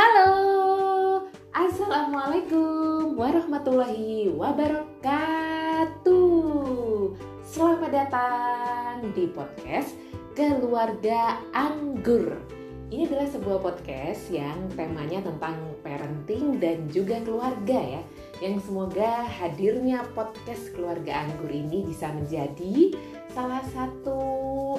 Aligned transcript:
Halo, 0.00 1.28
Assalamualaikum 1.52 3.20
warahmatullahi 3.20 4.32
wabarakatuh. 4.32 4.96
Selamat 7.44 7.92
datang 7.92 9.12
di 9.12 9.28
podcast 9.28 9.92
Keluarga 10.32 11.44
Anggur. 11.52 12.32
Ini 12.88 13.12
adalah 13.12 13.28
sebuah 13.28 13.60
podcast 13.60 14.32
yang 14.32 14.72
temanya 14.72 15.20
tentang 15.20 15.76
parenting 15.84 16.56
dan 16.56 16.88
juga 16.88 17.20
keluarga 17.20 18.00
ya. 18.00 18.00
Yang 18.40 18.72
semoga 18.72 19.28
hadirnya 19.28 20.00
podcast 20.16 20.72
Keluarga 20.72 21.28
Anggur 21.28 21.52
ini 21.52 21.84
bisa 21.84 22.08
menjadi 22.08 22.96
salah 23.36 23.60
satu 23.68 24.16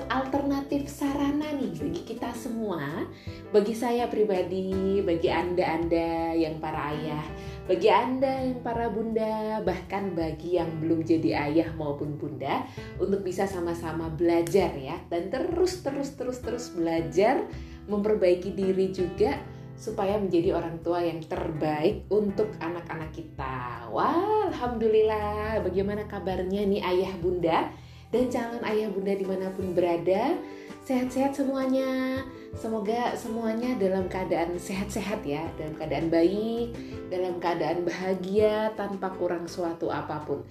alternatif 0.09 0.89
sarana 0.89 1.45
nih 1.53 1.69
bagi 1.77 2.01
kita 2.01 2.33
semua, 2.33 3.05
bagi 3.53 3.77
saya 3.77 4.09
pribadi, 4.09 5.05
bagi 5.05 5.29
Anda-anda 5.29 6.33
yang 6.33 6.57
para 6.57 6.89
ayah, 6.89 7.21
bagi 7.69 7.85
Anda 7.85 8.49
yang 8.49 8.65
para 8.65 8.89
bunda, 8.89 9.61
bahkan 9.61 10.17
bagi 10.17 10.57
yang 10.57 10.81
belum 10.81 11.05
jadi 11.05 11.53
ayah 11.53 11.69
maupun 11.77 12.17
bunda 12.17 12.65
untuk 12.97 13.21
bisa 13.21 13.45
sama-sama 13.45 14.09
belajar 14.09 14.73
ya. 14.73 14.97
Dan 15.05 15.29
terus 15.29 15.85
terus 15.85 16.17
terus 16.17 16.41
terus 16.41 16.73
belajar 16.73 17.45
memperbaiki 17.85 18.57
diri 18.57 18.89
juga 18.89 19.37
supaya 19.81 20.21
menjadi 20.21 20.53
orang 20.53 20.77
tua 20.85 21.01
yang 21.01 21.17
terbaik 21.25 22.05
untuk 22.13 22.53
anak-anak 22.61 23.09
kita. 23.09 23.89
Wah, 23.89 24.45
alhamdulillah. 24.53 25.65
Bagaimana 25.65 26.05
kabarnya 26.05 26.69
nih 26.69 26.85
ayah 26.85 27.13
bunda? 27.17 27.73
dan 28.11 28.27
calon 28.27 28.63
ayah 28.67 28.91
bunda 28.91 29.15
di 29.15 29.23
mana 29.23 29.47
pun 29.55 29.71
berada 29.71 30.35
sehat-sehat 30.83 31.31
semuanya 31.31 32.19
semoga 32.59 33.15
semuanya 33.15 33.79
dalam 33.79 34.11
keadaan 34.11 34.59
sehat-sehat 34.59 35.23
ya 35.23 35.47
dalam 35.55 35.79
keadaan 35.79 36.11
baik 36.11 36.75
dalam 37.07 37.39
keadaan 37.39 37.87
bahagia 37.87 38.75
tanpa 38.75 39.15
kurang 39.15 39.47
suatu 39.47 39.87
apa 39.87 40.19
pun 40.27 40.43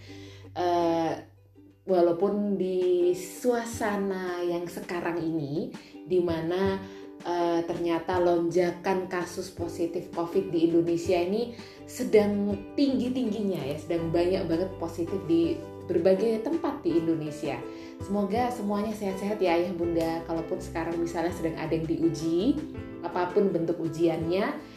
uh, 0.57 1.13
walaupun 1.85 2.57
di 2.57 3.13
suasana 3.13 4.41
yang 4.41 4.65
sekarang 4.65 5.21
ini 5.21 5.69
di 6.09 6.25
mana 6.25 6.81
uh, 7.51 7.63
ternyata 7.67 8.23
lonjakan 8.23 9.11
kasus 9.11 9.51
positif 9.51 10.07
COVID 10.15 10.55
di 10.55 10.71
Indonesia 10.71 11.19
ini 11.19 11.59
sedang 11.91 12.55
tinggi-tingginya 12.79 13.67
ya, 13.67 13.77
sedang 13.77 14.15
banyak 14.15 14.47
banget 14.47 14.71
positif 14.79 15.19
di 15.27 15.59
berbagai 15.91 16.47
tempat 16.47 16.87
di 16.87 17.03
Indonesia. 17.03 17.59
Semoga 17.99 18.47
semuanya 18.55 18.95
sehat-sehat 18.95 19.43
ya 19.43 19.59
ayah 19.59 19.75
bunda. 19.75 20.23
Kalaupun 20.31 20.63
sekarang 20.63 20.95
misalnya 21.03 21.35
sedang 21.35 21.59
ada 21.59 21.75
yang 21.75 21.85
diuji, 21.91 22.55
apa 23.03 23.35
pun 23.35 23.51
bentuk 23.51 23.83
ujiannya, 23.83 24.55
eh, 24.55 24.70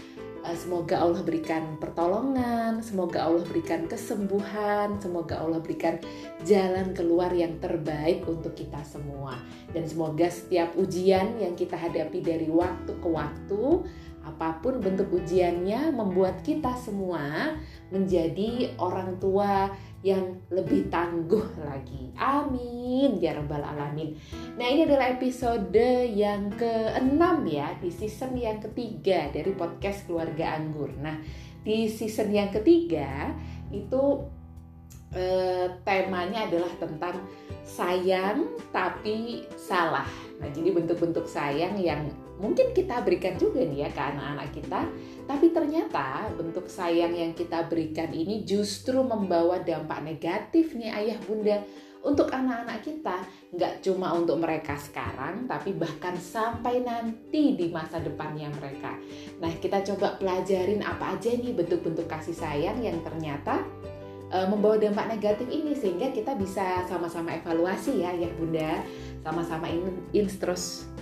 semoga 0.51 0.99
Allah 0.99 1.23
berikan 1.23 1.79
pertolongan, 1.79 2.83
semoga 2.83 3.23
Allah 3.23 3.47
berikan 3.47 3.87
kesembuhan, 3.87 4.99
semoga 4.99 5.39
Allah 5.39 5.63
berikan 5.63 5.95
jalan 6.43 6.91
keluar 6.91 7.31
yang 7.31 7.55
terbaik 7.63 8.27
untuk 8.27 8.51
kita 8.51 8.83
semua. 8.83 9.39
Dan 9.71 9.87
semoga 9.87 10.27
setiap 10.27 10.75
ujian 10.75 11.39
yang 11.39 11.55
kita 11.55 11.79
hadapi 11.79 12.19
dari 12.19 12.51
waktu 12.51 12.91
ke 12.91 13.07
waktu, 13.07 13.87
apa 14.23 14.59
pun 14.59 14.83
bentuk 14.83 15.11
ujiannya, 15.15 15.95
membuat 15.95 16.43
kita 16.43 16.75
semua 16.75 17.55
menjadi 17.91 18.75
orang 18.79 19.19
tua 19.23 19.71
yang 20.03 20.35
lebih 20.51 20.91
tangguh 20.91 21.63
lagi. 21.63 22.11
Amin 22.19 23.23
ya 23.23 23.39
rabbal 23.39 23.63
alamin. 23.63 24.19
Nah, 24.59 24.67
ini 24.67 24.83
adalah 24.83 25.15
episode 25.15 25.71
yang 26.11 26.51
ke-6 26.59 27.23
ya 27.47 27.71
di 27.79 27.89
season 27.89 28.35
yang 28.35 28.59
ketiga 28.59 29.31
dari 29.31 29.55
podcast 29.55 30.03
Keluarga 30.03 30.59
Anggur. 30.59 30.91
Nah, 30.99 31.15
di 31.63 31.87
season 31.87 32.35
yang 32.35 32.51
ketiga 32.51 33.31
itu 33.71 34.27
eh, 35.15 35.71
temanya 35.87 36.51
adalah 36.51 36.69
tentang 36.75 37.23
sayang 37.63 38.59
tapi 38.75 39.47
salah. 39.55 40.05
Nah, 40.43 40.51
jadi 40.51 40.75
bentuk-bentuk 40.75 41.31
sayang 41.31 41.79
yang 41.79 42.11
mungkin 42.43 42.75
kita 42.75 42.99
berikan 43.07 43.39
juga 43.39 43.63
nih 43.63 43.87
ya 43.87 43.89
ke 43.95 44.01
anak-anak 44.03 44.49
kita 44.51 44.81
tapi 45.23 45.55
ternyata 45.55 46.27
bentuk 46.35 46.67
sayang 46.67 47.15
yang 47.15 47.31
kita 47.31 47.63
berikan 47.71 48.11
ini 48.11 48.43
justru 48.43 48.99
membawa 48.99 49.63
dampak 49.63 50.03
negatif 50.03 50.75
nih 50.75 50.91
ayah 50.91 51.17
bunda 51.23 51.63
untuk 52.03 52.27
anak-anak 52.29 52.83
kita. 52.83 53.17
Nggak 53.55 53.73
cuma 53.81 54.11
untuk 54.13 54.37
mereka 54.37 54.75
sekarang 54.75 55.47
tapi 55.47 55.71
bahkan 55.73 56.13
sampai 56.19 56.83
nanti 56.83 57.55
di 57.55 57.71
masa 57.71 58.03
depannya 58.03 58.51
mereka. 58.59 58.99
Nah 59.39 59.49
kita 59.57 59.81
coba 59.95 60.19
pelajarin 60.19 60.83
apa 60.83 61.15
aja 61.17 61.31
nih 61.31 61.55
bentuk-bentuk 61.55 62.05
kasih 62.05 62.35
sayang 62.35 62.83
yang 62.83 62.99
ternyata 63.01 63.63
e, 64.29 64.37
membawa 64.51 64.75
dampak 64.75 65.15
negatif 65.15 65.47
ini 65.47 65.73
sehingga 65.73 66.11
kita 66.11 66.35
bisa 66.35 66.83
sama-sama 66.91 67.39
evaluasi 67.39 68.03
ya 68.03 68.11
ayah 68.11 68.31
bunda. 68.35 68.83
Sama-sama 69.23 69.71
in, 69.71 70.03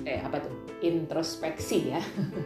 eh 0.05 0.19
apa 0.21 0.41
tuh 0.41 0.53
introspeksi 0.81 1.93
ya 1.93 2.01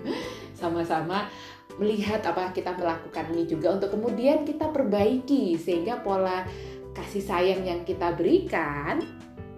sama-sama 0.60 1.28
melihat 1.76 2.24
apa 2.24 2.56
kita 2.56 2.72
melakukan 2.76 3.36
ini 3.36 3.44
juga 3.48 3.76
untuk 3.76 3.96
kemudian 3.96 4.48
kita 4.48 4.72
perbaiki 4.72 5.60
sehingga 5.60 6.00
pola 6.00 6.48
kasih 6.96 7.24
sayang 7.24 7.68
yang 7.68 7.82
kita 7.84 8.16
berikan 8.16 9.04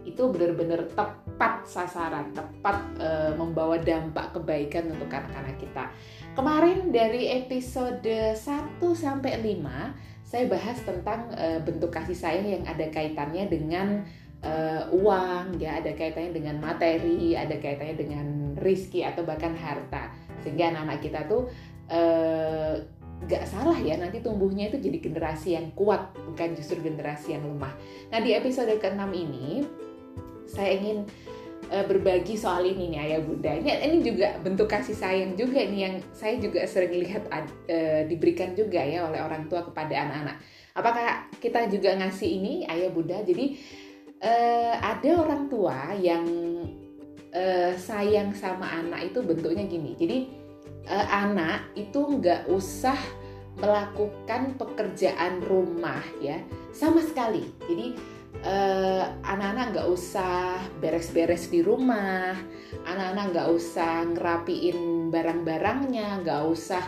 itu 0.07 0.23
benar-benar 0.31 0.87
tepat 0.97 1.67
sasaran, 1.67 2.31
tepat 2.31 2.79
e, 2.97 3.09
membawa 3.35 3.77
dampak 3.77 4.33
kebaikan 4.33 4.89
untuk 4.89 5.11
anak-anak 5.11 5.59
kita. 5.59 5.91
Kemarin 6.33 6.89
dari 6.89 7.29
episode 7.43 8.07
1 8.07 8.39
sampai 8.79 9.37
5 9.43 10.25
saya 10.25 10.47
bahas 10.47 10.79
tentang 10.81 11.29
e, 11.35 11.59
bentuk 11.61 11.91
kasih 11.91 12.17
sayang 12.17 12.47
yang 12.47 12.63
ada 12.65 12.87
kaitannya 12.87 13.45
dengan 13.51 14.07
e, 14.47 14.53
uang, 14.95 15.59
ya 15.59 15.83
ada 15.83 15.91
kaitannya 15.91 16.31
dengan 16.31 16.63
materi, 16.63 17.35
ada 17.35 17.59
kaitannya 17.59 17.97
dengan 17.99 18.27
rizki 18.63 19.03
atau 19.03 19.27
bahkan 19.27 19.51
harta. 19.51 20.15
Sehingga 20.39 20.71
anak-anak 20.71 20.99
kita 21.03 21.19
tuh 21.27 21.51
uh, 21.91 22.75
gak 23.25 23.49
salah 23.49 23.77
ya 23.81 23.97
nanti 23.97 24.21
tumbuhnya 24.21 24.69
itu 24.69 24.77
jadi 24.77 24.97
generasi 25.01 25.57
yang 25.57 25.73
kuat 25.73 26.13
bukan 26.13 26.53
justru 26.53 26.77
generasi 26.85 27.33
yang 27.33 27.43
lemah. 27.49 27.73
Nah 28.13 28.19
di 28.21 28.37
episode 28.37 28.69
ke-6 28.77 29.01
ini 29.17 29.65
saya 30.45 30.77
ingin 30.77 31.03
uh, 31.73 31.85
berbagi 31.89 32.37
soal 32.37 32.63
ini 32.69 32.93
nih 32.93 32.99
ayah 33.09 33.21
bunda. 33.25 33.51
Ini 33.57 33.69
ini 33.89 33.97
juga 34.05 34.37
bentuk 34.39 34.69
kasih 34.69 34.93
sayang 34.93 35.33
juga 35.33 35.65
nih 35.65 35.81
yang 35.81 35.95
saya 36.13 36.37
juga 36.37 36.61
sering 36.69 36.93
lihat 36.93 37.25
uh, 37.33 38.01
diberikan 38.05 38.53
juga 38.53 38.85
ya 38.85 39.09
oleh 39.09 39.19
orang 39.19 39.49
tua 39.49 39.65
kepada 39.65 39.97
anak-anak. 39.97 40.37
Apakah 40.77 41.25
kita 41.41 41.65
juga 41.73 41.97
ngasih 41.97 42.29
ini 42.37 42.53
ayah 42.69 42.93
bunda? 42.93 43.17
Jadi 43.25 43.57
uh, 44.21 44.73
ada 44.81 45.11
orang 45.21 45.49
tua 45.49 45.93
yang 45.97 46.25
uh, 47.33 47.73
sayang 47.77 48.33
sama 48.33 48.67
anak 48.69 49.13
itu 49.13 49.19
bentuknya 49.21 49.65
gini. 49.65 49.91
Jadi 49.97 50.17
uh, 50.89 51.07
anak 51.11 51.73
itu 51.77 51.99
nggak 51.99 52.49
usah 52.49 52.97
melakukan 53.57 54.53
pekerjaan 54.57 55.41
rumah 55.41 56.01
ya 56.21 56.37
sama 56.69 57.01
sekali. 57.01 57.41
Jadi 57.65 57.97
uh, 58.45 59.03
anak-anak 59.25 59.65
nggak 59.73 59.89
usah 59.89 60.61
beres-beres 60.77 61.49
di 61.49 61.65
rumah, 61.65 62.37
anak-anak 62.85 63.25
nggak 63.33 63.49
usah 63.49 64.05
ngerapiin 64.13 65.09
barang-barangnya, 65.09 66.21
nggak 66.21 66.43
usah 66.45 66.83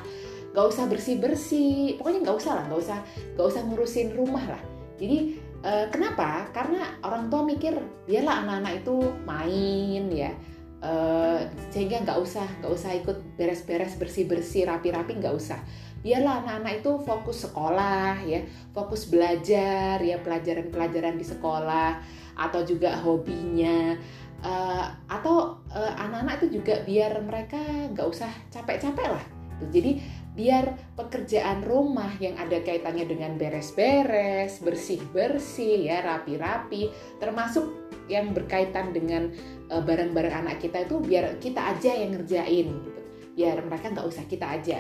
nggak 0.50 0.66
usah 0.66 0.86
bersih-bersih, 0.90 1.98
pokoknya 2.02 2.20
nggak 2.26 2.38
usah 2.38 2.54
lah, 2.58 2.64
nggak 2.70 2.82
usah 2.82 3.00
nggak 3.38 3.48
usah 3.50 3.62
ngurusin 3.66 4.10
rumah 4.14 4.46
lah. 4.46 4.62
Jadi 5.00 5.49
uh, 5.64 5.86
kenapa? 5.92 6.48
Karena 6.52 7.00
orang 7.04 7.28
tua 7.28 7.42
mikir 7.44 7.76
biarlah 8.08 8.46
anak-anak 8.46 8.74
itu 8.86 8.96
main 9.24 10.04
ya. 10.12 10.32
Uh, 10.80 11.44
sehingga 11.76 12.00
nggak 12.08 12.20
usah 12.24 12.48
nggak 12.64 12.72
usah 12.72 12.92
ikut 13.04 13.18
beres-beres 13.36 14.00
bersih-bersih 14.00 14.68
rapi-rapi 14.68 15.20
nggak 15.20 15.36
usah. 15.36 15.60
Biarlah 16.00 16.44
anak-anak 16.44 16.74
itu 16.80 16.92
fokus 17.04 17.44
sekolah 17.44 18.24
ya. 18.24 18.44
Fokus 18.72 19.12
belajar 19.12 20.00
ya 20.00 20.18
pelajaran-pelajaran 20.24 21.20
di 21.20 21.26
sekolah 21.28 22.00
atau 22.40 22.64
juga 22.64 22.96
hobinya. 23.04 24.00
Uh, 24.40 24.88
atau 25.12 25.60
uh, 25.68 25.94
anak-anak 26.00 26.40
itu 26.40 26.64
juga 26.64 26.80
biar 26.88 27.20
mereka 27.28 27.60
nggak 27.92 28.08
usah 28.08 28.32
capek-capek 28.48 29.08
lah. 29.12 29.26
Jadi 29.68 30.00
biar 30.40 30.96
pekerjaan 30.96 31.68
rumah 31.68 32.16
yang 32.24 32.40
ada 32.40 32.64
kaitannya 32.64 33.04
dengan 33.04 33.36
beres-beres 33.36 34.64
bersih-bersih 34.64 35.92
ya 35.92 36.00
rapi-rapi 36.00 36.88
termasuk 37.20 37.92
yang 38.08 38.32
berkaitan 38.32 38.96
dengan 38.96 39.36
uh, 39.68 39.84
barang-barang 39.84 40.48
anak 40.48 40.64
kita 40.64 40.88
itu 40.88 40.96
biar 41.04 41.38
kita 41.44 41.76
aja 41.76 41.92
yang 41.92 42.16
ngerjain 42.16 42.72
gitu. 42.72 43.00
Biar 43.36 43.60
mereka 43.68 43.92
nggak 43.92 44.08
usah 44.08 44.26
kita 44.26 44.48
aja. 44.48 44.80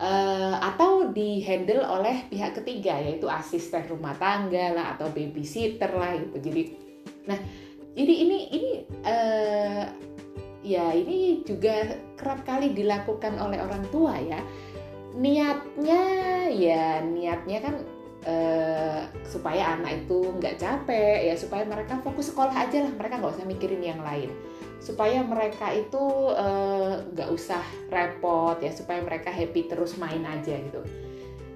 Uh, 0.00 0.56
atau 0.58 1.12
di 1.12 1.44
handle 1.44 1.84
oleh 1.84 2.24
pihak 2.26 2.56
ketiga 2.62 2.96
yaitu 2.98 3.28
asisten 3.28 3.84
rumah 3.86 4.16
tangga 4.16 4.74
lah 4.74 4.86
atau 4.98 5.06
babysitter 5.14 5.90
lah 5.94 6.18
gitu. 6.18 6.50
Jadi 6.50 6.62
nah 7.30 7.38
jadi 7.94 8.14
ini 8.26 8.38
ini 8.54 8.72
uh, 9.06 9.84
ya 10.60 10.92
ini 10.92 11.44
juga 11.44 11.96
kerap 12.16 12.44
kali 12.44 12.76
dilakukan 12.76 13.40
oleh 13.40 13.60
orang 13.60 13.84
tua 13.88 14.16
ya 14.20 14.40
niatnya 15.16 16.02
ya 16.50 17.02
niatnya 17.02 17.58
kan 17.58 17.74
uh, 18.26 19.02
supaya 19.26 19.78
anak 19.78 20.06
itu 20.06 20.30
nggak 20.38 20.58
capek 20.60 21.32
ya 21.32 21.34
supaya 21.34 21.66
mereka 21.66 21.98
fokus 22.02 22.30
sekolah 22.30 22.52
aja 22.52 22.84
lah 22.86 22.92
mereka 22.94 23.18
nggak 23.18 23.34
usah 23.38 23.46
mikirin 23.48 23.82
yang 23.82 24.00
lain. 24.02 24.30
Supaya 24.80 25.20
mereka 25.20 25.76
itu 25.76 26.00
eh, 26.32 27.04
nggak 27.12 27.28
uh, 27.28 27.36
usah 27.36 27.60
repot 27.92 28.56
ya 28.64 28.72
supaya 28.72 29.04
mereka 29.04 29.28
happy 29.28 29.68
terus 29.68 30.00
main 30.00 30.24
aja 30.24 30.56
gitu. 30.56 30.80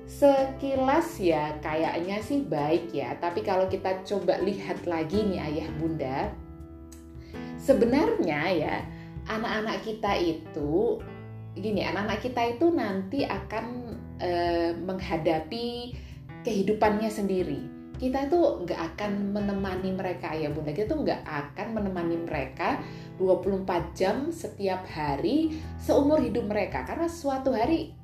Sekilas 0.04 1.16
ya 1.16 1.56
kayaknya 1.64 2.20
sih 2.20 2.44
baik 2.44 2.92
ya 2.92 3.16
tapi 3.16 3.40
kalau 3.40 3.64
kita 3.64 4.04
coba 4.04 4.36
lihat 4.44 4.84
lagi 4.84 5.24
nih 5.24 5.40
ayah 5.40 5.68
bunda 5.80 6.18
sebenarnya 7.64 8.40
ya 8.52 8.74
anak-anak 9.24 9.80
kita 9.80 10.12
itu 10.20 11.00
gini 11.54 11.86
anak-anak 11.86 12.20
kita 12.22 12.42
itu 12.58 12.66
nanti 12.74 13.22
akan 13.22 13.64
uh, 14.18 14.70
menghadapi 14.78 15.94
kehidupannya 16.42 17.08
sendiri 17.08 17.74
kita 17.94 18.26
itu 18.26 18.40
nggak 18.66 18.80
akan 18.94 19.30
menemani 19.30 19.94
mereka 19.94 20.34
ya 20.34 20.50
bunda 20.50 20.74
kita 20.74 20.90
tuh 20.92 21.06
nggak 21.06 21.22
akan 21.22 21.66
menemani 21.78 22.18
mereka 22.26 22.82
24 23.22 23.94
jam 23.94 24.34
setiap 24.34 24.82
hari 24.90 25.62
seumur 25.78 26.18
hidup 26.18 26.50
mereka 26.50 26.82
karena 26.82 27.06
suatu 27.06 27.54
hari 27.54 27.94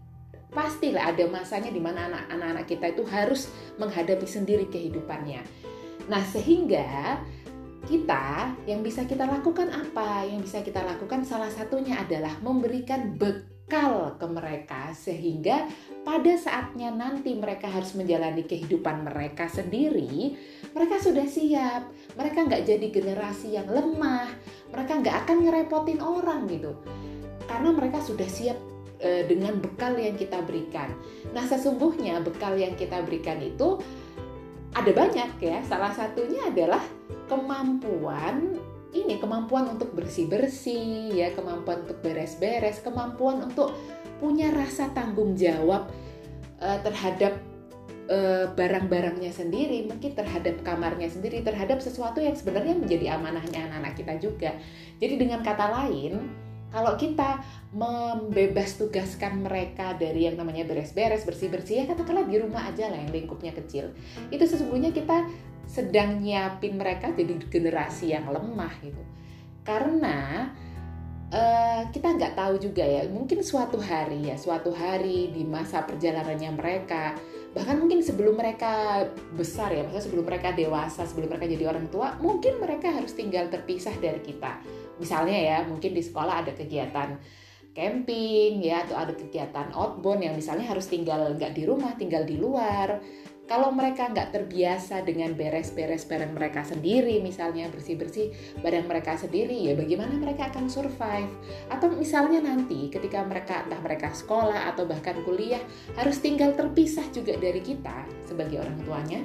pastilah 0.51 1.15
ada 1.15 1.27
masanya 1.31 1.71
di 1.71 1.83
mana 1.83 2.07
anak-anak 2.31 2.67
kita 2.67 2.91
itu 2.91 3.03
harus 3.07 3.51
menghadapi 3.79 4.27
sendiri 4.27 4.67
kehidupannya. 4.67 5.43
Nah, 6.11 6.23
sehingga 6.27 7.23
kita 7.89 8.53
yang 8.69 8.85
bisa 8.85 9.09
kita 9.09 9.25
lakukan 9.25 9.73
apa? 9.73 10.27
Yang 10.29 10.51
bisa 10.51 10.59
kita 10.61 10.85
lakukan 10.85 11.25
salah 11.25 11.49
satunya 11.49 11.97
adalah 12.01 12.37
memberikan 12.45 13.17
bekal 13.17 14.19
ke 14.21 14.27
mereka 14.29 14.93
sehingga 14.93 15.65
pada 16.05 16.33
saatnya 16.37 16.93
nanti 16.93 17.33
mereka 17.39 17.71
harus 17.71 17.97
menjalani 17.97 18.45
kehidupan 18.45 19.07
mereka 19.07 19.49
sendiri, 19.49 20.37
mereka 20.77 20.97
sudah 21.01 21.25
siap. 21.25 21.89
Mereka 22.19 22.39
nggak 22.51 22.63
jadi 22.69 22.87
generasi 22.93 23.57
yang 23.57 23.69
lemah. 23.71 24.29
Mereka 24.75 24.93
nggak 25.01 25.17
akan 25.25 25.37
ngerepotin 25.47 26.01
orang 26.03 26.51
gitu. 26.51 26.77
Karena 27.49 27.71
mereka 27.75 27.99
sudah 27.99 28.29
siap 28.29 28.59
e, 29.01 29.25
dengan 29.27 29.59
bekal 29.59 29.97
yang 29.97 30.15
kita 30.15 30.45
berikan. 30.45 30.93
Nah, 31.33 31.43
sesungguhnya 31.49 32.21
bekal 32.23 32.55
yang 32.55 32.77
kita 32.77 33.03
berikan 33.03 33.41
itu 33.43 33.81
ada 34.71 34.91
banyak 34.95 35.31
ya. 35.43 35.59
Salah 35.67 35.91
satunya 35.91 36.47
adalah 36.47 36.83
kemampuan 37.31 38.59
ini 38.91 39.23
kemampuan 39.23 39.71
untuk 39.71 39.95
bersih-bersih 39.95 41.15
ya, 41.15 41.31
kemampuan 41.39 41.87
untuk 41.87 42.03
beres-beres, 42.03 42.83
kemampuan 42.83 43.47
untuk 43.47 43.71
punya 44.19 44.51
rasa 44.51 44.91
tanggung 44.91 45.39
jawab 45.39 45.87
uh, 46.59 46.79
terhadap 46.83 47.39
uh, 48.11 48.51
barang-barangnya 48.59 49.31
sendiri, 49.31 49.87
mungkin 49.87 50.13
terhadap 50.19 50.59
kamarnya 50.67 51.07
sendiri, 51.07 51.47
terhadap 51.47 51.79
sesuatu 51.79 52.19
yang 52.19 52.35
sebenarnya 52.35 52.75
menjadi 52.77 53.15
amanahnya 53.15 53.71
anak-anak 53.71 53.95
kita 53.95 54.15
juga. 54.19 54.51
Jadi 54.99 55.15
dengan 55.17 55.41
kata 55.47 55.71
lain, 55.71 56.27
kalau 56.71 56.95
kita 56.95 57.43
membebas 57.75 58.79
tugaskan 58.79 59.43
mereka 59.43 59.95
dari 59.99 60.27
yang 60.27 60.39
namanya 60.39 60.67
beres-beres, 60.67 61.27
bersih-bersih, 61.27 61.83
ya 61.83 61.85
katakanlah 61.87 62.27
di 62.27 62.39
rumah 62.39 62.63
aja 62.67 62.91
lah 62.91 62.99
yang 62.99 63.11
lingkupnya 63.11 63.55
kecil. 63.55 63.91
Itu 64.31 64.47
sesungguhnya 64.47 64.95
kita 64.95 65.27
sedang 65.71 66.19
nyiapin 66.19 66.75
mereka 66.75 67.15
jadi 67.15 67.39
generasi 67.47 68.11
yang 68.11 68.27
lemah 68.27 68.75
gitu. 68.83 68.99
Karena 69.63 70.51
uh, 71.31 71.83
kita 71.95 72.19
nggak 72.19 72.35
tahu 72.35 72.59
juga 72.59 72.83
ya, 72.83 73.07
mungkin 73.07 73.47
suatu 73.47 73.79
hari 73.79 74.35
ya, 74.35 74.35
suatu 74.35 74.75
hari 74.75 75.31
di 75.31 75.47
masa 75.47 75.87
perjalanannya 75.87 76.51
mereka, 76.59 77.15
bahkan 77.55 77.79
mungkin 77.79 78.03
sebelum 78.03 78.35
mereka 78.35 79.07
besar 79.39 79.71
ya, 79.71 79.87
maksudnya 79.87 80.05
sebelum 80.11 80.25
mereka 80.27 80.51
dewasa, 80.51 81.07
sebelum 81.07 81.31
mereka 81.31 81.47
jadi 81.47 81.65
orang 81.71 81.87
tua, 81.87 82.19
mungkin 82.19 82.59
mereka 82.59 82.91
harus 82.91 83.15
tinggal 83.15 83.47
terpisah 83.47 83.95
dari 84.03 84.19
kita. 84.27 84.59
Misalnya 84.99 85.39
ya, 85.39 85.59
mungkin 85.71 85.95
di 85.95 86.03
sekolah 86.03 86.43
ada 86.43 86.51
kegiatan 86.51 87.15
camping 87.71 88.67
ya 88.67 88.83
atau 88.83 88.99
ada 88.99 89.15
kegiatan 89.15 89.71
outbound 89.71 90.27
yang 90.27 90.35
misalnya 90.35 90.67
harus 90.67 90.91
tinggal 90.91 91.39
nggak 91.39 91.55
di 91.55 91.63
rumah 91.63 91.95
tinggal 91.95 92.27
di 92.27 92.35
luar 92.35 92.99
kalau 93.51 93.75
mereka 93.75 94.07
nggak 94.07 94.31
terbiasa 94.31 95.03
dengan 95.03 95.35
beres-beres 95.35 96.07
barang 96.07 96.39
mereka 96.39 96.63
sendiri, 96.63 97.19
misalnya 97.19 97.67
bersih-bersih 97.67 98.31
barang 98.63 98.87
mereka 98.87 99.19
sendiri, 99.19 99.67
ya 99.67 99.75
bagaimana 99.75 100.15
mereka 100.15 100.55
akan 100.55 100.71
survive? 100.71 101.27
Atau 101.67 101.91
misalnya 101.91 102.47
nanti 102.47 102.87
ketika 102.95 103.27
mereka 103.27 103.67
entah 103.67 103.83
mereka 103.83 104.15
sekolah 104.15 104.71
atau 104.71 104.87
bahkan 104.87 105.19
kuliah 105.27 105.59
harus 105.99 106.23
tinggal 106.23 106.55
terpisah 106.55 107.03
juga 107.11 107.35
dari 107.43 107.59
kita 107.59 108.07
sebagai 108.23 108.63
orang 108.63 108.79
tuanya, 108.87 109.21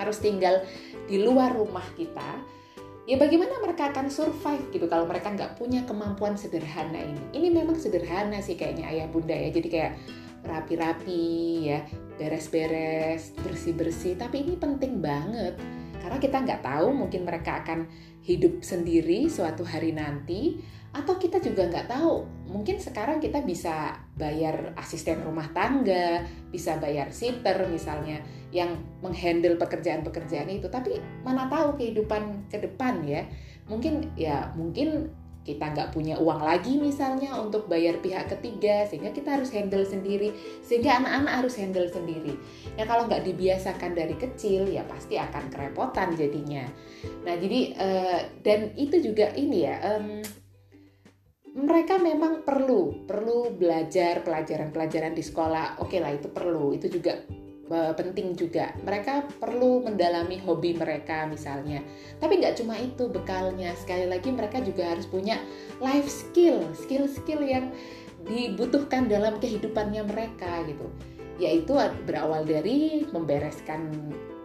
harus 0.00 0.24
tinggal 0.24 0.64
di 1.04 1.20
luar 1.20 1.52
rumah 1.52 1.84
kita, 2.00 2.40
ya 3.04 3.20
bagaimana 3.20 3.60
mereka 3.60 3.92
akan 3.92 4.08
survive 4.08 4.72
gitu 4.72 4.88
kalau 4.88 5.04
mereka 5.04 5.28
nggak 5.28 5.60
punya 5.60 5.84
kemampuan 5.84 6.40
sederhana 6.40 6.96
ini 6.96 7.20
ini 7.36 7.48
memang 7.52 7.76
sederhana 7.76 8.40
sih 8.40 8.56
kayaknya 8.56 8.88
ayah 8.88 9.12
bunda 9.12 9.36
ya 9.36 9.52
jadi 9.52 9.68
kayak 9.68 9.92
rapi-rapi 10.44 11.24
ya 11.68 11.84
beres-beres 12.16 13.34
bersih-bersih. 13.42 14.18
Tapi 14.18 14.46
ini 14.46 14.54
penting 14.58 15.02
banget. 15.02 15.58
Karena 15.98 16.18
kita 16.20 16.44
nggak 16.44 16.62
tahu 16.62 16.92
mungkin 16.92 17.24
mereka 17.24 17.64
akan 17.64 17.88
hidup 18.24 18.60
sendiri 18.60 19.28
suatu 19.28 19.64
hari 19.64 19.92
nanti 19.92 20.60
atau 20.94 21.18
kita 21.18 21.42
juga 21.42 21.66
nggak 21.66 21.90
tahu. 21.90 22.22
Mungkin 22.46 22.78
sekarang 22.78 23.18
kita 23.18 23.42
bisa 23.42 23.98
bayar 24.14 24.76
asisten 24.78 25.26
rumah 25.26 25.50
tangga 25.50 26.22
bisa 26.54 26.78
bayar 26.78 27.10
sitter 27.10 27.66
misalnya 27.66 28.22
yang 28.54 28.78
menghandle 29.02 29.58
pekerjaan-pekerjaan 29.58 30.46
itu. 30.54 30.70
Tapi 30.70 31.02
mana 31.26 31.50
tahu 31.50 31.74
kehidupan 31.80 32.46
ke 32.46 32.62
depan 32.62 33.02
ya. 33.02 33.26
Mungkin 33.66 34.14
ya 34.14 34.54
mungkin 34.54 35.10
kita 35.44 35.76
nggak 35.76 35.92
punya 35.92 36.16
uang 36.16 36.40
lagi 36.40 36.80
misalnya 36.80 37.36
untuk 37.36 37.68
bayar 37.68 38.00
pihak 38.00 38.32
ketiga 38.32 38.88
sehingga 38.88 39.12
kita 39.12 39.36
harus 39.36 39.52
handle 39.52 39.84
sendiri. 39.84 40.32
Sehingga 40.64 41.04
anak-anak 41.04 41.44
harus 41.44 41.54
handle 41.60 41.86
sendiri. 41.92 42.34
Ya 42.80 42.88
kalau 42.88 43.04
nggak 43.04 43.28
dibiasakan 43.28 43.92
dari 43.92 44.16
kecil 44.16 44.66
ya 44.72 44.82
pasti 44.88 45.20
akan 45.20 45.52
kerepotan 45.52 46.16
jadinya. 46.16 46.64
Nah 47.28 47.36
jadi 47.36 47.60
uh, 47.76 48.20
dan 48.40 48.72
itu 48.74 49.04
juga 49.04 49.36
ini 49.36 49.68
ya 49.68 49.76
um, 49.94 50.24
mereka 51.54 52.02
memang 52.02 52.42
perlu 52.42 53.06
perlu 53.06 53.54
belajar 53.54 54.24
pelajaran-pelajaran 54.26 55.14
di 55.14 55.22
sekolah. 55.22 55.78
Oke 55.84 55.96
okay 55.96 55.98
lah 56.02 56.10
itu 56.16 56.32
perlu, 56.32 56.74
itu 56.74 56.88
juga 56.88 57.20
penting 57.70 58.36
juga. 58.36 58.76
Mereka 58.84 59.40
perlu 59.40 59.80
mendalami 59.84 60.36
hobi 60.44 60.76
mereka 60.76 61.24
misalnya. 61.24 61.80
Tapi 62.20 62.40
nggak 62.40 62.60
cuma 62.60 62.76
itu 62.76 63.08
bekalnya. 63.08 63.72
Sekali 63.76 64.04
lagi 64.04 64.28
mereka 64.28 64.60
juga 64.60 64.92
harus 64.92 65.08
punya 65.08 65.40
life 65.80 66.08
skill, 66.08 66.60
skill-skill 66.76 67.40
yang 67.40 67.72
dibutuhkan 68.24 69.08
dalam 69.08 69.40
kehidupannya 69.40 70.04
mereka 70.04 70.64
gitu. 70.68 70.86
Yaitu 71.40 71.74
berawal 72.04 72.44
dari 72.44 73.08
membereskan 73.10 73.90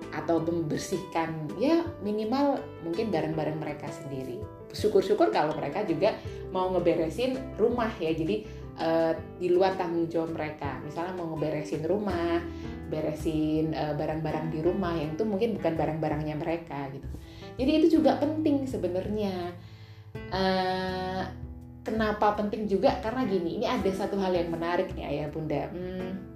atau 0.09 0.41
membersihkan 0.41 1.53
ya 1.61 1.85
minimal 2.01 2.57
mungkin 2.81 3.13
barang-barang 3.13 3.61
mereka 3.61 3.88
sendiri. 3.93 4.41
Syukur-syukur 4.73 5.29
kalau 5.29 5.53
mereka 5.53 5.85
juga 5.85 6.17
mau 6.49 6.73
ngeberesin 6.73 7.38
rumah 7.61 7.93
ya. 8.01 8.09
Jadi 8.09 8.45
uh, 8.81 9.13
di 9.38 9.53
luar 9.53 9.77
tanggung 9.77 10.09
jawab 10.09 10.33
mereka. 10.33 10.81
Misalnya 10.81 11.13
mau 11.13 11.35
ngeberesin 11.35 11.85
rumah, 11.85 12.41
beresin 12.89 13.72
eh, 13.72 13.93
barang-barang 13.93 14.51
di 14.51 14.60
rumah 14.65 14.98
yang 14.98 15.13
itu 15.15 15.24
mungkin 15.24 15.55
bukan 15.55 15.74
barang-barangnya 15.77 16.36
mereka 16.36 16.89
gitu. 16.91 17.08
Jadi 17.62 17.72
itu 17.72 17.88
juga 18.01 18.17
penting 18.17 18.65
sebenarnya. 18.65 19.53
Uh, 20.34 21.22
kenapa 21.86 22.34
penting 22.34 22.65
juga 22.65 22.98
karena 22.98 23.29
gini, 23.29 23.62
ini 23.62 23.69
ada 23.69 23.86
satu 23.93 24.17
hal 24.17 24.34
yang 24.34 24.50
menarik 24.50 24.89
nih 24.98 25.05
ayah 25.05 25.29
bunda. 25.29 25.69
Hmm, 25.69 26.34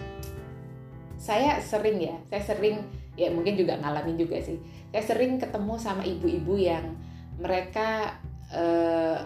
saya 1.17 1.57
sering 1.57 1.98
ya, 1.98 2.13
saya 2.29 2.53
sering 2.53 2.86
ya 3.13 3.29
mungkin 3.29 3.53
juga 3.57 3.77
ngalamin 3.77 4.17
juga 4.17 4.41
sih 4.41 4.57
saya 4.89 5.03
sering 5.05 5.41
ketemu 5.41 5.74
sama 5.77 6.01
ibu-ibu 6.05 6.53
yang 6.57 6.98
mereka 7.38 8.17
uh, 8.53 9.17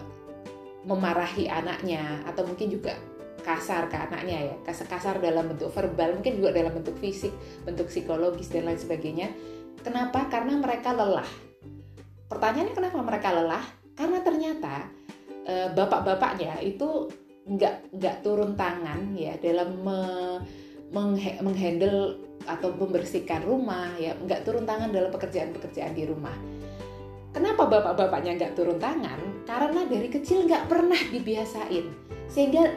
memarahi 0.84 1.44
anaknya 1.44 2.24
atau 2.24 2.48
mungkin 2.48 2.72
juga 2.72 2.96
kasar 3.42 3.86
ke 3.86 3.96
anaknya 3.96 4.52
ya 4.52 4.54
kasar 4.66 4.86
kasar 4.90 5.14
dalam 5.22 5.50
bentuk 5.50 5.70
verbal 5.72 6.18
mungkin 6.18 6.38
juga 6.38 6.50
dalam 6.52 6.72
bentuk 6.74 6.98
fisik 6.98 7.32
bentuk 7.64 7.88
psikologis 7.88 8.50
dan 8.50 8.66
lain 8.66 8.80
sebagainya 8.80 9.30
kenapa 9.80 10.26
karena 10.28 10.58
mereka 10.58 10.92
lelah 10.92 11.28
pertanyaannya 12.28 12.74
kenapa 12.74 12.98
mereka 13.00 13.28
lelah 13.32 13.64
karena 13.98 14.18
ternyata 14.22 14.74
uh, 15.48 15.68
bapak-bapaknya 15.74 16.60
itu 16.62 17.08
nggak 17.48 17.96
nggak 17.96 18.16
turun 18.20 18.52
tangan 18.52 19.16
ya 19.16 19.34
dalam 19.40 19.80
me, 19.80 20.00
menghandle 21.40 22.20
atau 22.44 22.72
membersihkan 22.76 23.44
rumah 23.44 23.96
ya 23.96 24.12
nggak 24.20 24.44
turun 24.44 24.68
tangan 24.68 24.92
dalam 24.92 25.08
pekerjaan-pekerjaan 25.12 25.96
di 25.96 26.04
rumah. 26.04 26.36
Kenapa 27.32 27.68
bapak-bapaknya 27.68 28.40
nggak 28.40 28.54
turun 28.56 28.80
tangan? 28.80 29.20
Karena 29.44 29.84
dari 29.84 30.08
kecil 30.08 30.48
nggak 30.48 30.68
pernah 30.68 31.00
dibiasain. 31.12 32.08
sehingga 32.28 32.68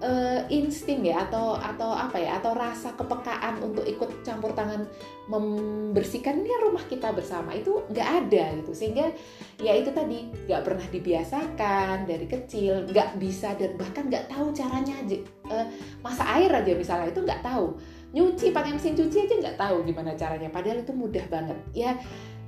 uh, 0.00 0.40
insting 0.48 1.04
ya 1.04 1.28
atau 1.28 1.56
atau 1.56 1.92
apa 1.92 2.16
ya 2.16 2.40
atau 2.40 2.56
rasa 2.56 2.96
kepekaan 2.96 3.60
untuk 3.60 3.84
ikut 3.84 4.24
campur 4.24 4.56
tangan 4.56 4.88
membersihkan 5.28 6.42
ini 6.42 6.50
rumah 6.60 6.82
kita 6.88 7.12
bersama. 7.12 7.54
Itu 7.54 7.84
nggak 7.92 8.08
ada 8.26 8.44
gitu. 8.60 8.72
Sehingga 8.72 9.12
ya 9.60 9.72
itu 9.76 9.92
tadi 9.92 10.32
nggak 10.48 10.62
pernah 10.64 10.86
dibiasakan 10.88 12.08
dari 12.08 12.26
kecil 12.26 12.88
nggak 12.88 13.20
bisa 13.20 13.54
dan 13.54 13.76
bahkan 13.76 14.08
nggak 14.08 14.26
tahu 14.28 14.50
caranya 14.56 14.96
aja. 14.98 15.16
Uh, 15.46 15.66
masa 16.00 16.24
air 16.40 16.50
aja 16.50 16.72
misalnya 16.74 17.12
itu 17.12 17.20
nggak 17.22 17.44
tahu. 17.44 17.76
Nyuci 18.10 18.50
pakai 18.50 18.74
mesin 18.74 18.98
cuci 18.98 19.28
aja 19.28 19.34
nggak 19.38 19.56
tahu 19.60 19.86
gimana 19.86 20.16
caranya. 20.18 20.50
Padahal 20.50 20.82
itu 20.82 20.90
mudah 20.90 21.24
banget. 21.30 21.58
Ya 21.76 21.94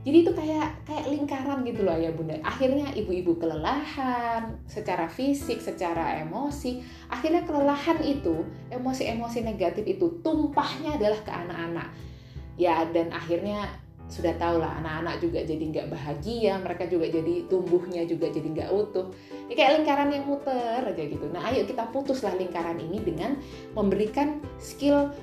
jadi 0.03 0.17
itu 0.27 0.33
kayak 0.35 0.83
kayak 0.83 1.07
lingkaran 1.15 1.63
gitu 1.63 1.87
loh 1.87 1.95
ya 1.95 2.11
bunda. 2.11 2.35
Akhirnya 2.43 2.91
ibu-ibu 2.91 3.39
kelelahan 3.39 4.59
secara 4.67 5.07
fisik 5.07 5.63
secara 5.63 6.19
emosi 6.27 6.83
akhirnya 7.07 7.47
kelelahan 7.47 8.03
itu 8.03 8.43
emosi-emosi 8.75 9.47
negatif 9.47 9.87
itu 9.87 10.19
tumpahnya 10.27 10.99
adalah 10.99 11.21
ke 11.23 11.31
anak-anak. 11.31 11.89
Ya 12.59 12.83
dan 12.91 13.15
akhirnya 13.15 13.71
sudah 14.11 14.35
tahu 14.37 14.61
lah 14.61 14.77
anak-anak 14.83 15.25
juga 15.25 15.41
jadi 15.41 15.65
nggak 15.73 15.89
bahagia 15.89 16.61
mereka 16.61 16.85
juga 16.85 17.09
jadi 17.09 17.49
tumbuhnya 17.49 18.03
juga 18.03 18.27
jadi 18.27 18.45
nggak 18.45 18.71
utuh. 18.75 19.07
Ya, 19.47 19.55
kayak 19.55 19.73
lingkaran 19.81 20.11
yang 20.11 20.27
muter 20.27 20.83
aja 20.83 21.03
gitu. 21.07 21.31
Nah 21.31 21.47
ayo 21.47 21.63
kita 21.63 21.87
putuslah 21.95 22.35
lingkaran 22.35 22.77
ini 22.83 22.99
dengan 23.01 23.39
memberikan 23.79 24.43
skill 24.59 25.15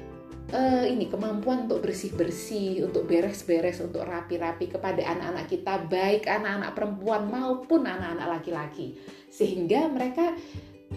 uh, 0.53 0.86
ini 0.86 1.10
kemampuan 1.10 1.65
untuk 1.70 1.86
bersih-bersih, 1.86 2.86
untuk 2.86 3.06
beres-beres, 3.06 3.82
untuk 3.82 4.06
rapi-rapi 4.06 4.70
kepada 4.70 5.01
anak-anak 5.06 5.46
kita, 5.50 5.74
baik 5.89 6.25
anak-anak 6.25 6.72
perempuan 6.74 7.29
maupun 7.29 7.86
anak-anak 7.86 8.39
laki-laki. 8.39 8.98
Sehingga 9.29 9.89
mereka 9.89 10.34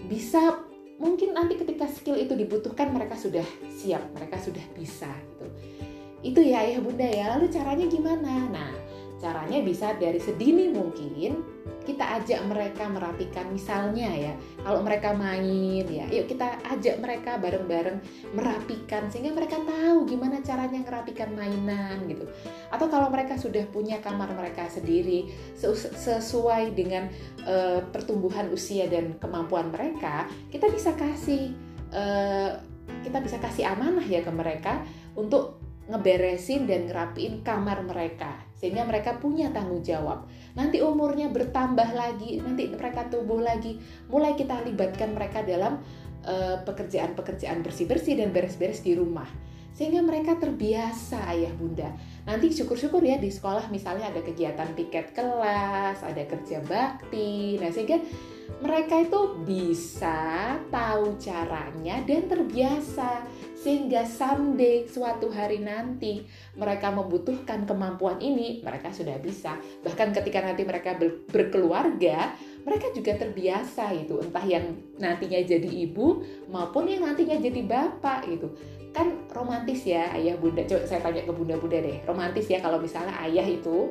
bisa 0.09 0.61
mungkin 0.97 1.33
nanti 1.35 1.57
ketika 1.57 1.89
skill 1.89 2.17
itu 2.17 2.33
dibutuhkan 2.33 2.93
mereka 2.93 3.17
sudah 3.17 3.45
siap, 3.69 4.01
mereka 4.13 4.37
sudah 4.41 4.63
bisa 4.77 5.09
gitu. 5.09 5.45
Itu 6.23 6.39
ya 6.39 6.63
ayah 6.63 6.79
bunda 6.79 7.03
ya. 7.03 7.35
Lalu 7.35 7.51
caranya 7.51 7.85
gimana? 7.91 8.33
Nah, 8.47 8.71
caranya 9.23 9.63
bisa 9.63 9.95
dari 9.95 10.19
sedini 10.19 10.67
mungkin 10.67 11.39
kita 11.87 12.19
ajak 12.19 12.43
mereka 12.47 12.87
merapikan 12.87 13.51
misalnya 13.51 14.07
ya 14.11 14.33
kalau 14.63 14.83
mereka 14.83 15.11
main 15.15 15.83
ya 15.87 16.07
yuk 16.11 16.31
kita 16.31 16.59
ajak 16.75 16.99
mereka 16.99 17.39
bareng-bareng 17.39 17.99
merapikan 18.35 19.07
sehingga 19.07 19.35
mereka 19.35 19.59
tahu 19.63 20.07
gimana 20.07 20.39
caranya 20.43 20.79
merapikan 20.83 21.31
mainan 21.35 22.07
gitu. 22.07 22.27
Atau 22.71 22.87
kalau 22.87 23.11
mereka 23.11 23.35
sudah 23.35 23.63
punya 23.67 23.99
kamar 23.99 24.31
mereka 24.35 24.67
sendiri 24.71 25.31
sesuai 25.95 26.75
dengan 26.75 27.11
uh, 27.43 27.83
pertumbuhan 27.91 28.51
usia 28.51 28.87
dan 28.87 29.19
kemampuan 29.19 29.71
mereka 29.71 30.27
kita 30.51 30.71
bisa 30.71 30.95
kasih 30.95 31.51
uh, 31.91 32.59
kita 33.03 33.19
bisa 33.23 33.39
kasih 33.39 33.67
amanah 33.67 34.03
ya 34.03 34.23
ke 34.23 34.31
mereka 34.31 34.83
untuk 35.15 35.59
ngeberesin 35.91 36.63
dan 36.63 36.87
ngerapiin 36.87 37.43
kamar 37.43 37.83
mereka 37.83 38.52
sehingga 38.63 38.87
mereka 38.87 39.19
punya 39.19 39.51
tanggung 39.51 39.83
jawab. 39.83 40.23
Nanti 40.55 40.79
umurnya 40.79 41.27
bertambah 41.27 41.91
lagi, 41.91 42.39
nanti 42.39 42.71
mereka 42.71 43.11
tumbuh 43.11 43.43
lagi, 43.43 43.75
mulai 44.07 44.39
kita 44.39 44.63
libatkan 44.63 45.11
mereka 45.11 45.43
dalam 45.43 45.83
eh, 46.23 46.63
pekerjaan-pekerjaan 46.63 47.59
uh, 47.59 47.63
bersih-bersih 47.67 48.23
dan 48.23 48.31
beres-beres 48.31 48.79
di 48.79 48.95
rumah. 48.95 49.27
Sehingga 49.75 49.99
mereka 49.99 50.39
terbiasa 50.39 51.27
ayah 51.35 51.51
bunda. 51.59 51.91
Nanti 52.23 52.55
syukur-syukur 52.55 53.03
ya 53.03 53.19
di 53.19 53.27
sekolah 53.27 53.67
misalnya 53.67 54.15
ada 54.15 54.23
kegiatan 54.23 54.71
piket 54.79 55.11
kelas, 55.11 55.99
ada 55.99 56.23
kerja 56.23 56.63
bakti. 56.63 57.59
Nah 57.59 57.67
sehingga 57.67 57.99
mereka 58.63 58.95
itu 59.03 59.43
bisa 59.43 60.55
tahu 60.71 61.19
caranya 61.19 61.99
dan 62.07 62.31
terbiasa 62.31 63.27
sehingga 63.63 64.03
someday 64.03 64.83
suatu 64.83 65.31
hari 65.31 65.63
nanti 65.63 66.27
mereka 66.59 66.91
membutuhkan 66.91 67.63
kemampuan 67.63 68.19
ini 68.19 68.59
mereka 68.59 68.91
sudah 68.91 69.15
bisa. 69.23 69.55
Bahkan 69.87 70.11
ketika 70.11 70.43
nanti 70.43 70.67
mereka 70.67 70.99
berkeluarga 71.31 72.35
mereka 72.67 72.91
juga 72.91 73.15
terbiasa 73.15 73.95
itu 73.95 74.19
entah 74.19 74.43
yang 74.43 74.75
nantinya 74.99 75.39
jadi 75.47 75.69
ibu 75.87 76.23
maupun 76.51 76.91
yang 76.91 77.07
nantinya 77.07 77.39
jadi 77.39 77.63
bapak 77.63 78.27
gitu. 78.27 78.51
Kan 78.91 79.31
romantis 79.31 79.87
ya 79.87 80.11
ayah 80.11 80.35
bunda. 80.35 80.67
Coba 80.67 80.83
saya 80.83 80.99
tanya 80.99 81.23
ke 81.23 81.31
bunda-bunda 81.31 81.79
deh. 81.79 82.03
Romantis 82.03 82.51
ya 82.51 82.59
kalau 82.59 82.83
misalnya 82.83 83.15
ayah 83.23 83.47
itu 83.47 83.87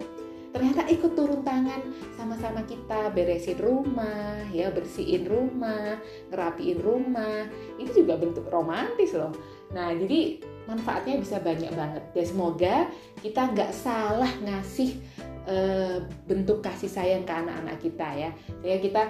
ternyata 0.52 0.84
ikut 0.84 1.16
turun 1.16 1.40
tangan 1.40 1.80
sama-sama 2.12 2.60
kita 2.68 3.08
beresin 3.16 3.56
rumah 3.56 4.36
ya 4.52 4.68
bersihin 4.68 5.24
rumah 5.24 5.96
ngerapiin 6.28 6.80
rumah. 6.80 7.48
Itu 7.80 8.04
juga 8.04 8.20
bentuk 8.20 8.52
romantis 8.52 9.16
loh 9.16 9.32
nah 9.72 9.90
jadi 9.92 10.40
manfaatnya 10.66 11.18
bisa 11.18 11.42
banyak 11.42 11.72
banget. 11.74 12.02
Ya 12.14 12.24
semoga 12.24 12.74
kita 13.18 13.50
nggak 13.50 13.72
salah 13.74 14.30
ngasih 14.42 14.98
uh, 15.46 16.06
bentuk 16.26 16.62
kasih 16.62 16.90
sayang 16.90 17.26
ke 17.26 17.32
anak-anak 17.34 17.76
kita 17.82 18.08
ya. 18.14 18.30
Sehingga 18.62 18.78
kita 18.78 19.02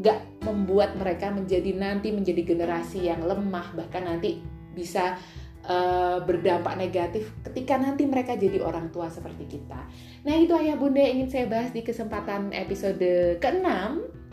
nggak 0.00 0.18
membuat 0.46 0.94
mereka 0.96 1.34
menjadi 1.34 1.74
nanti 1.74 2.14
menjadi 2.14 2.42
generasi 2.46 3.10
yang 3.10 3.26
lemah 3.26 3.74
bahkan 3.74 4.06
nanti 4.06 4.38
bisa 4.70 5.18
uh, 5.66 6.22
berdampak 6.22 6.78
negatif 6.78 7.34
ketika 7.50 7.74
nanti 7.74 8.06
mereka 8.06 8.38
jadi 8.38 8.62
orang 8.62 8.94
tua 8.94 9.10
seperti 9.10 9.58
kita. 9.58 9.80
Nah 10.24 10.34
itu 10.38 10.54
ayah 10.54 10.78
bunda 10.78 11.02
yang 11.02 11.20
ingin 11.20 11.28
saya 11.28 11.46
bahas 11.50 11.74
di 11.74 11.82
kesempatan 11.82 12.54
episode 12.54 13.36
ke-6 13.42 13.66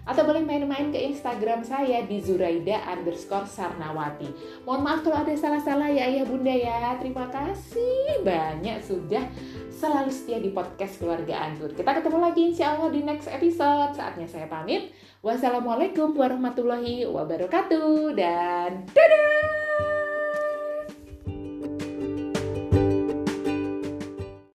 atau 0.05 0.21
boleh 0.29 0.45
main-main 0.45 0.93
ke 0.93 0.99
Instagram 1.09 1.65
saya 1.65 2.05
di 2.05 2.21
zuraida 2.21 2.85
underscore 2.85 3.49
sarnawati. 3.49 4.29
Mohon 4.61 4.81
maaf 4.85 5.01
kalau 5.01 5.25
ada 5.25 5.33
salah-salah 5.33 5.89
ya 5.89 6.05
ayah 6.05 6.29
bunda 6.29 6.53
ya. 6.53 7.01
Terima 7.01 7.25
kasih 7.33 8.21
banyak 8.21 8.77
sudah 8.85 9.25
selalu 9.73 10.13
setia 10.13 10.37
di 10.37 10.53
podcast 10.53 11.01
Keluarga 11.01 11.49
Anggur. 11.49 11.73
Kita 11.73 11.97
ketemu 11.97 12.21
lagi 12.21 12.53
insya 12.53 12.77
Allah 12.77 12.93
di 12.93 13.01
next 13.01 13.25
episode. 13.25 13.97
Saatnya 13.97 14.29
saya 14.29 14.45
pamit. 14.45 14.93
Wassalamualaikum 15.25 16.13
warahmatullahi 16.13 17.09
wabarakatuh 17.09 18.13
dan 18.13 18.85
dadah! 18.93 19.62